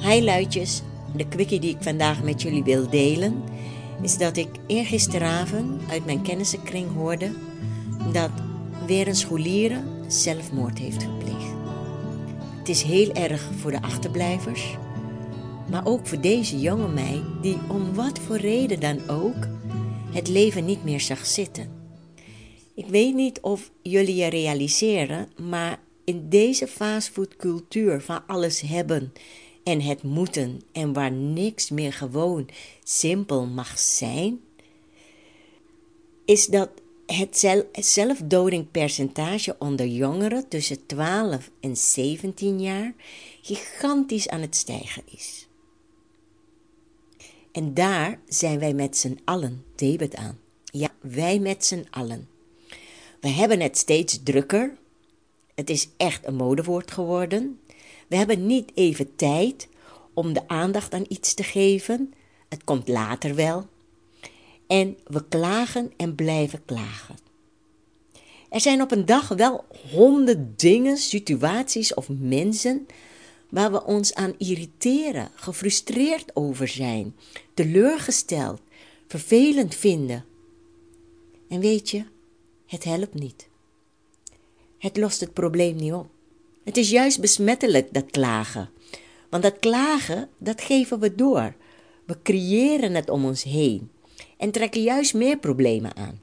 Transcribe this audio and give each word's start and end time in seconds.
Highlightjes, 0.00 0.82
de 1.16 1.28
quickie 1.28 1.60
die 1.60 1.74
ik 1.74 1.82
vandaag 1.82 2.22
met 2.22 2.42
jullie 2.42 2.64
wil 2.64 2.90
delen, 2.90 3.42
is 4.02 4.18
dat 4.18 4.36
ik 4.36 4.48
eergisteravond 4.66 5.90
uit 5.90 6.04
mijn 6.04 6.22
kennissenkring 6.22 6.92
hoorde 6.94 7.30
dat 8.12 8.30
weer 8.86 9.08
een 9.08 9.16
scholier 9.16 9.82
zelfmoord 10.06 10.78
heeft 10.78 11.02
gepleegd. 11.02 11.54
Het 12.58 12.68
is 12.68 12.82
heel 12.82 13.12
erg 13.12 13.48
voor 13.60 13.70
de 13.70 13.82
achterblijvers, 13.82 14.76
maar 15.70 15.86
ook 15.86 16.06
voor 16.06 16.20
deze 16.20 16.60
jonge 16.60 16.88
meid 16.88 17.22
die 17.42 17.58
om 17.68 17.94
wat 17.94 18.18
voor 18.18 18.36
reden 18.36 18.80
dan 18.80 19.08
ook 19.08 19.46
het 20.12 20.28
leven 20.28 20.64
niet 20.64 20.84
meer 20.84 21.00
zag 21.00 21.26
zitten. 21.26 21.68
Ik 22.74 22.86
weet 22.86 23.14
niet 23.14 23.40
of 23.40 23.70
jullie 23.82 24.14
je 24.14 24.26
realiseren, 24.26 25.28
maar 25.36 25.78
in 26.04 26.28
deze 26.28 26.66
fastfoodcultuur 26.66 28.00
van 28.00 28.26
alles 28.26 28.60
hebben 28.60 29.12
en 29.66 29.80
het 29.80 30.02
moeten 30.02 30.60
en 30.72 30.92
waar 30.92 31.12
niks 31.12 31.70
meer 31.70 31.92
gewoon 31.92 32.48
simpel 32.84 33.46
mag 33.46 33.78
zijn, 33.78 34.40
is 36.24 36.46
dat 36.46 36.70
het 37.06 37.48
zelfdodingpercentage 37.72 39.56
onder 39.58 39.86
jongeren 39.86 40.48
tussen 40.48 40.86
12 40.86 41.50
en 41.60 41.76
17 41.76 42.60
jaar 42.60 42.94
gigantisch 43.42 44.28
aan 44.28 44.40
het 44.40 44.56
stijgen 44.56 45.02
is. 45.06 45.48
En 47.52 47.74
daar 47.74 48.20
zijn 48.28 48.58
wij 48.58 48.74
met 48.74 48.96
z'n 48.96 49.20
allen 49.24 49.64
debet 49.74 50.16
aan. 50.16 50.38
Ja, 50.64 50.90
wij 51.00 51.38
met 51.38 51.64
z'n 51.64 51.86
allen. 51.90 52.28
We 53.20 53.28
hebben 53.28 53.60
het 53.60 53.78
steeds 53.78 54.22
drukker. 54.22 54.76
Het 55.54 55.70
is 55.70 55.88
echt 55.96 56.26
een 56.26 56.36
modewoord 56.36 56.90
geworden. 56.90 57.60
We 58.06 58.16
hebben 58.16 58.46
niet 58.46 58.70
even 58.74 59.16
tijd 59.16 59.68
om 60.14 60.32
de 60.32 60.48
aandacht 60.48 60.94
aan 60.94 61.04
iets 61.08 61.34
te 61.34 61.42
geven. 61.42 62.14
Het 62.48 62.64
komt 62.64 62.88
later 62.88 63.34
wel. 63.34 63.66
En 64.66 64.96
we 65.06 65.24
klagen 65.28 65.92
en 65.96 66.14
blijven 66.14 66.64
klagen. 66.64 67.16
Er 68.48 68.60
zijn 68.60 68.82
op 68.82 68.90
een 68.90 69.06
dag 69.06 69.28
wel 69.28 69.64
honderd 69.90 70.58
dingen, 70.60 70.96
situaties 70.96 71.94
of 71.94 72.08
mensen 72.08 72.86
waar 73.50 73.72
we 73.72 73.84
ons 73.84 74.14
aan 74.14 74.34
irriteren, 74.38 75.30
gefrustreerd 75.34 76.36
over 76.36 76.68
zijn, 76.68 77.16
teleurgesteld, 77.54 78.60
vervelend 79.06 79.74
vinden. 79.74 80.24
En 81.48 81.60
weet 81.60 81.90
je, 81.90 82.04
het 82.66 82.84
helpt 82.84 83.14
niet. 83.14 83.48
Het 84.78 84.96
lost 84.96 85.20
het 85.20 85.32
probleem 85.32 85.76
niet 85.76 85.92
op. 85.92 86.15
Het 86.66 86.76
is 86.76 86.90
juist 86.90 87.20
besmettelijk, 87.20 87.92
dat 87.92 88.10
klagen. 88.10 88.70
Want 89.30 89.42
dat 89.42 89.58
klagen, 89.58 90.28
dat 90.38 90.60
geven 90.60 90.98
we 91.00 91.14
door. 91.14 91.54
We 92.06 92.22
creëren 92.22 92.94
het 92.94 93.10
om 93.10 93.24
ons 93.24 93.42
heen 93.42 93.90
en 94.36 94.50
trekken 94.50 94.82
juist 94.82 95.14
meer 95.14 95.38
problemen 95.38 95.96
aan. 95.96 96.20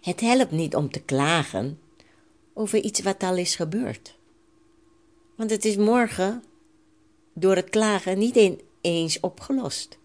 Het 0.00 0.20
helpt 0.20 0.50
niet 0.50 0.74
om 0.74 0.90
te 0.90 1.00
klagen 1.00 1.78
over 2.54 2.78
iets 2.82 3.00
wat 3.00 3.22
al 3.22 3.36
is 3.36 3.54
gebeurd. 3.54 4.18
Want 5.36 5.50
het 5.50 5.64
is 5.64 5.76
morgen 5.76 6.42
door 7.32 7.56
het 7.56 7.70
klagen 7.70 8.18
niet 8.18 8.58
ineens 8.82 9.20
opgelost. 9.20 9.98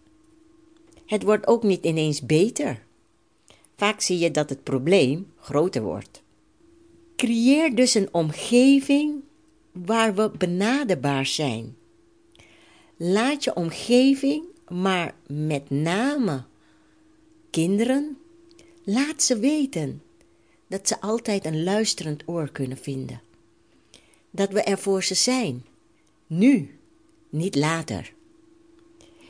Het 1.06 1.22
wordt 1.22 1.46
ook 1.46 1.62
niet 1.62 1.84
ineens 1.84 2.26
beter. 2.26 2.84
Vaak 3.76 4.00
zie 4.00 4.18
je 4.18 4.30
dat 4.30 4.48
het 4.48 4.62
probleem 4.62 5.32
groter 5.40 5.82
wordt. 5.82 6.23
Creëer 7.16 7.74
dus 7.74 7.94
een 7.94 8.08
omgeving 8.12 9.22
waar 9.72 10.14
we 10.14 10.30
benaderbaar 10.38 11.26
zijn. 11.26 11.76
Laat 12.96 13.44
je 13.44 13.54
omgeving, 13.54 14.44
maar 14.68 15.14
met 15.26 15.70
name 15.70 16.44
kinderen, 17.50 18.18
laat 18.84 19.22
ze 19.22 19.38
weten 19.38 20.02
dat 20.66 20.88
ze 20.88 21.00
altijd 21.00 21.44
een 21.44 21.62
luisterend 21.62 22.22
oor 22.26 22.50
kunnen 22.50 22.78
vinden. 22.78 23.22
Dat 24.30 24.50
we 24.50 24.62
er 24.62 24.78
voor 24.78 25.02
ze 25.04 25.14
zijn, 25.14 25.64
nu, 26.26 26.78
niet 27.28 27.54
later. 27.54 28.12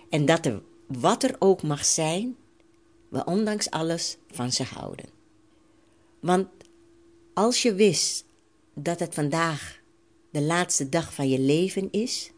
En 0.09 0.25
dat 0.25 0.47
er 0.47 0.63
wat 0.87 1.23
er 1.23 1.37
ook 1.39 1.63
mag 1.63 1.85
zijn, 1.85 2.37
we 3.09 3.25
ondanks 3.25 3.71
alles 3.71 4.17
van 4.31 4.53
ze 4.53 4.63
houden. 4.63 5.07
Want 6.21 6.49
als 7.35 7.63
je 7.63 7.75
wist 7.75 8.25
dat 8.75 9.01
het 9.01 9.15
vandaag 9.15 9.81
de 10.31 10.43
laatste 10.43 10.89
dag 10.89 11.15
van 11.15 11.29
je 11.29 11.39
leven 11.39 11.89
is, 11.91 12.31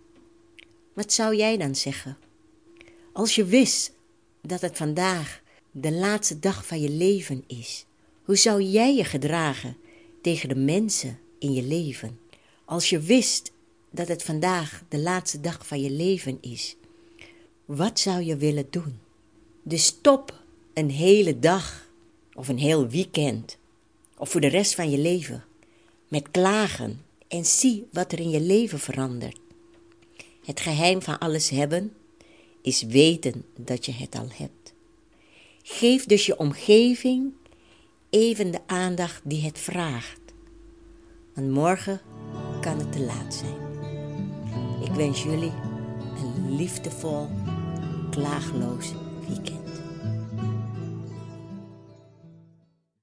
wat 0.92 1.12
zou 1.12 1.36
jij 1.36 1.56
dan 1.56 1.74
zeggen? 1.74 2.18
Als 3.12 3.34
je 3.34 3.44
wist 3.44 3.92
dat 4.42 4.60
het 4.60 4.76
vandaag 4.76 5.42
de 5.70 5.92
laatste 5.92 6.38
dag 6.38 6.66
van 6.66 6.80
je 6.80 6.90
leven 6.90 7.44
is, 7.46 7.86
hoe 8.24 8.36
zou 8.36 8.62
jij 8.62 8.94
je 8.94 9.04
gedragen 9.04 9.76
tegen 10.22 10.48
de 10.48 10.56
mensen 10.56 11.18
in 11.38 11.52
je 11.52 11.62
leven? 11.62 12.18
Als 12.64 12.90
je 12.90 13.00
wist 13.00 13.52
dat 13.90 14.08
het 14.08 14.22
vandaag 14.22 14.82
de 14.88 14.98
laatste 14.98 15.40
dag 15.40 15.66
van 15.66 15.80
je 15.80 15.90
leven 15.90 16.38
is, 16.40 16.76
wat 17.64 17.98
zou 17.98 18.22
je 18.22 18.36
willen 18.36 18.66
doen? 18.70 18.98
Dus 19.62 19.84
stop 19.86 20.42
een 20.74 20.90
hele 20.90 21.38
dag 21.38 21.90
of 22.34 22.48
een 22.48 22.58
heel 22.58 22.88
weekend 22.88 23.58
of 24.19 24.31
voor 24.31 24.41
de 24.41 24.47
rest 24.47 24.75
van 24.75 24.91
je 24.91 24.99
leven 24.99 25.44
met 26.09 26.31
klagen 26.31 27.04
en 27.28 27.44
zie 27.44 27.87
wat 27.93 28.12
er 28.12 28.21
in 28.21 28.31
je 28.31 28.41
leven 28.41 28.78
verandert. 28.78 29.38
Het 30.44 30.60
geheim 30.60 31.03
van 31.03 31.19
alles 31.19 31.50
hebben 31.50 31.93
is 32.62 32.82
weten 32.82 33.44
dat 33.56 33.87
je 33.87 33.93
het 33.93 34.15
al 34.15 34.28
hebt. 34.34 34.75
Geef 35.62 36.05
dus 36.06 36.26
je 36.26 36.38
omgeving 36.38 37.32
even 38.10 38.50
de 38.50 38.60
aandacht 38.66 39.21
die 39.25 39.43
het 39.43 39.59
vraagt. 39.59 40.21
Want 41.34 41.50
morgen 41.50 42.00
kan 42.60 42.78
het 42.78 42.93
te 42.93 43.00
laat 43.00 43.34
zijn. 43.34 43.65
Ik 44.82 44.93
wens 44.93 45.22
jullie 45.22 45.53
een 46.16 46.56
liefdevol, 46.56 47.28
klaagloos 48.10 48.93
weekend. 49.28 49.66